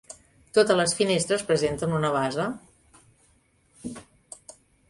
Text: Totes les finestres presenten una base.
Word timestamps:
Totes 0.57 0.79
les 0.79 0.95
finestres 1.01 1.43
presenten 1.51 1.93
una 1.99 2.11
base. 2.17 2.47